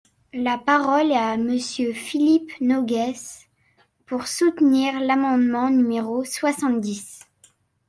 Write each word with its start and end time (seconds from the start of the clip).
La 0.33 0.57
parole 0.57 1.11
est 1.11 1.15
à 1.15 1.37
Monsieur 1.37 1.93
Philippe 1.93 2.53
Noguès, 2.59 3.45
pour 4.07 4.25
soutenir 4.25 4.99
l’amendement 4.99 5.69
numéro 5.69 6.23
soixante-dix. 6.23 7.19